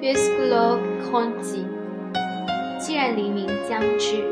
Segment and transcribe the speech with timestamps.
[0.00, 1.66] puisque l'aube grandit，
[2.78, 4.24] 既然黎明将至。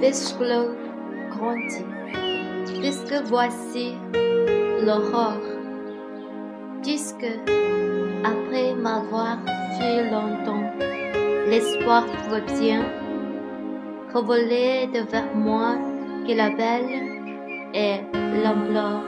[0.00, 0.76] puisque l'aube
[1.30, 1.86] grandit,
[2.80, 3.94] puisque voici
[4.84, 5.40] l'aurore,
[6.82, 7.30] puisque
[8.24, 9.38] après m'avoir
[9.78, 10.64] fui longtemps,
[11.48, 12.82] l'espoir revient,
[14.13, 15.75] Revoler devers moi
[16.25, 16.89] que la belle
[17.73, 18.01] et
[18.43, 19.01] l'ampleur,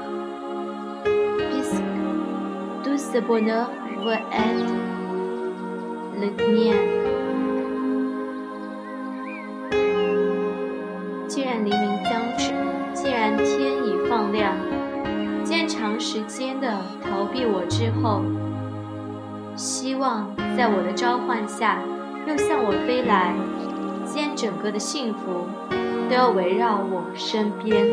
[1.50, 1.84] puisque
[2.84, 3.70] tout ce bonheur
[4.04, 4.74] veut être
[6.20, 6.76] le mien.
[11.28, 12.54] 既然黎明将至，
[12.94, 14.54] 既然天已放亮，
[15.44, 16.68] 既然长时间的
[17.02, 18.22] 逃避我之后，
[19.56, 20.28] 希望
[20.58, 21.80] 在我的召唤下
[22.28, 23.34] 又向我飞来，
[24.10, 25.46] 既然整个的幸福
[26.10, 27.86] 都要围绕我身边。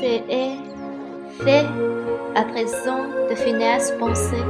[0.00, 0.56] Fe,
[1.44, 1.66] fe,
[2.34, 4.46] à présent de funestes pensées.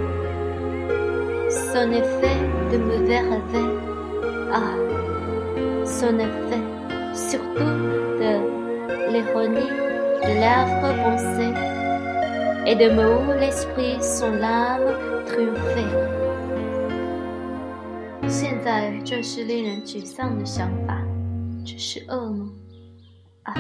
[1.73, 2.39] Son effet
[2.71, 3.81] de mauvais rêves.
[4.53, 4.92] Ah,
[5.92, 6.62] son effet
[7.14, 7.64] surtout
[8.20, 9.72] de l'ironie
[10.22, 11.54] de l'âpre pensée
[12.66, 14.94] et de me où l'esprit son âme
[15.26, 15.88] triomphait.
[18.28, 21.02] 现在这是令人沮丧的想法，
[21.66, 22.52] 这是噩梦
[23.44, 23.54] 啊！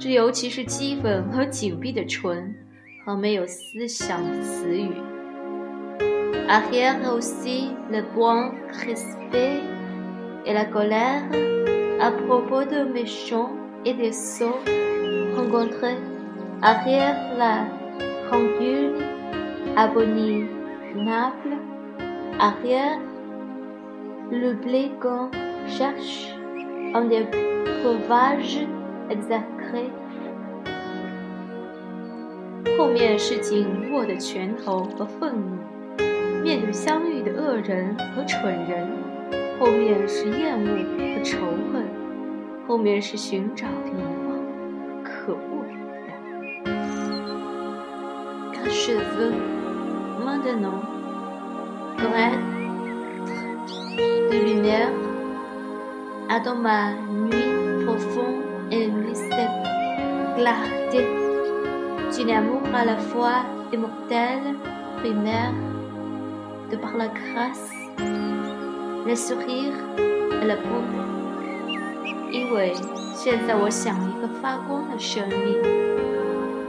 [0.00, 2.54] 这尤其是激吻和紧闭的唇
[3.04, 4.90] 和没有思想的词语。
[6.48, 9.60] Arrière aussi le point crispé
[10.44, 11.22] et la colère
[12.00, 13.50] à propos de méchants
[13.84, 14.60] et des sots
[15.36, 15.98] rencontrés.
[16.62, 17.66] Arrière la
[18.30, 19.02] rancune
[19.76, 21.58] abominable.
[22.38, 22.98] Arrière
[24.30, 25.30] le blé qu'on
[25.66, 26.34] cherche
[26.94, 27.26] en des
[27.82, 28.66] breuvages
[29.10, 29.90] exacrés.
[32.76, 35.58] 后面是紧握的拳头和愤怒，
[36.42, 38.86] 面对相遇的恶人和蠢人；
[39.59, 41.37] 后面是厌恶和仇
[41.71, 41.85] 恨，
[42.67, 43.93] 后面是寻找的遗
[44.27, 44.29] 忘，
[45.03, 46.07] 可恶的。
[48.53, 49.33] Quand je veux
[50.23, 50.81] maintenant
[51.97, 52.37] connaître
[54.31, 54.91] de lumière
[56.29, 59.63] à dans ma nuit profonde et mystère
[60.35, 61.05] clarté
[62.15, 64.55] d'une amour à la fois immortel,
[64.97, 65.53] primaire,
[66.69, 67.71] de par la grâce,
[69.05, 69.73] le sourire
[70.41, 71.01] et la bonté.
[72.31, 72.73] 因为
[73.13, 75.61] 现在我想一个发光的生命，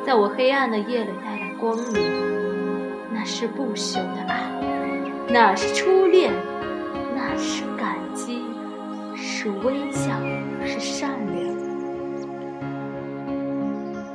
[0.05, 2.03] 在我黑暗的夜里带来光明，
[3.11, 4.51] 那是不朽的爱，
[5.29, 6.33] 那是初恋，
[7.15, 8.43] 那是感激，
[9.17, 10.11] 是微笑，
[10.67, 11.55] 是善良。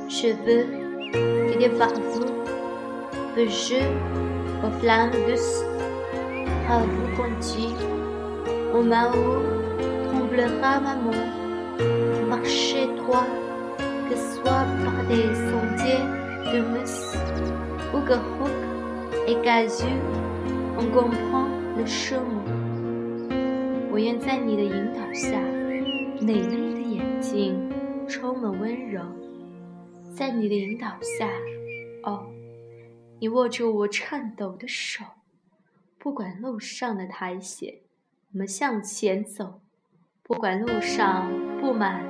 [0.07, 0.65] Je veux
[1.11, 2.25] qu'il y ait par vous
[3.35, 3.79] le jeu
[4.61, 5.63] aux flammes douces,
[6.69, 7.73] à vous conti
[8.73, 9.41] au main où
[10.09, 11.11] tremblera maman,
[12.27, 13.27] marcher droit,
[14.09, 16.05] que soit par des sentiers
[16.53, 17.15] de mousse
[17.93, 18.51] ou que roc
[19.27, 19.99] et gazeux,
[20.77, 21.47] on comprend
[21.77, 22.43] le chemin.
[23.91, 25.39] 我愿在你的引导下，
[26.21, 27.69] 美丽的眼睛
[28.07, 29.01] 充满温柔。
[30.13, 31.27] 在你的引导下，
[32.03, 32.27] 哦，
[33.19, 35.03] 你握住我颤抖的手，
[35.97, 37.69] 不管路上的苔藓，
[38.32, 39.60] 我们向前走，
[40.24, 42.00] 不管路上布满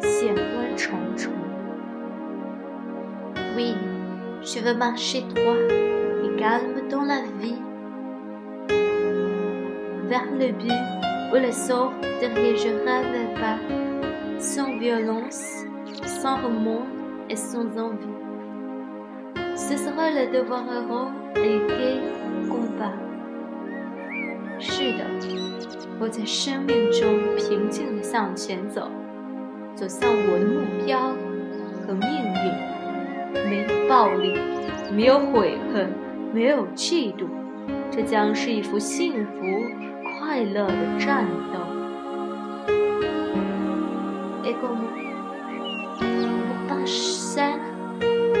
[0.00, 1.32] 险关重重。
[3.56, 3.74] Oui,
[4.42, 5.56] je veux marcher droit
[6.24, 7.60] et calme dans la vie,
[10.08, 10.72] vers le but
[11.32, 13.58] où le sort dirigera le pas,
[14.40, 15.64] sans violence,
[16.04, 16.86] sans remords
[17.28, 18.18] et sans envie.
[19.54, 22.00] Ce sera le devoir heureux et gai
[22.48, 22.94] combat.
[24.59, 25.05] 是的，
[25.99, 28.89] 我在生命中平静地向前走，
[29.75, 30.99] 走向我的目标
[31.85, 32.65] 和命运。
[33.49, 34.37] 没有暴力，
[34.91, 35.89] 没有悔恨，
[36.33, 37.27] 没有嫉妒，
[37.91, 39.41] 这将是一幅幸福、
[40.19, 41.59] 快乐的战斗。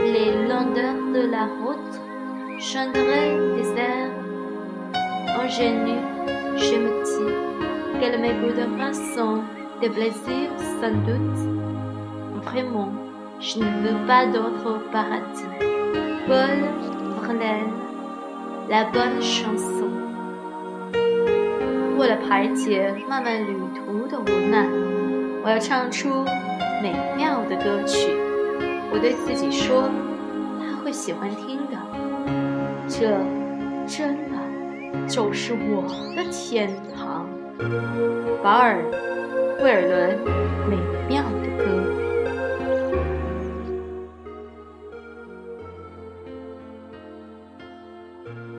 [0.05, 0.31] Les
[1.13, 1.99] de la route,
[2.59, 2.79] je
[5.45, 6.01] ingénus.
[6.57, 9.43] Je me dis qu'elle m'écoutera sans
[9.79, 11.39] des plaisirs sans doute.
[12.45, 12.89] vraiment,
[13.39, 15.43] je ne veux pas d'autre paradis.
[16.27, 16.63] Paul
[17.21, 17.73] Verlaine,
[18.69, 19.91] la bonne chanson.
[21.97, 24.67] 为了排解漫漫旅途的无奈，
[25.43, 26.25] 我要唱出
[26.83, 28.11] 美妙的歌曲。
[28.91, 29.89] 我对自己说，
[30.59, 31.77] 他会喜欢听的。
[32.87, 33.17] 这
[33.87, 34.37] 真的
[35.07, 35.83] 就是我
[36.15, 37.27] 的天堂。
[38.43, 38.81] 保尔·
[39.63, 40.19] 威尔伦，
[40.69, 41.23] 美妙。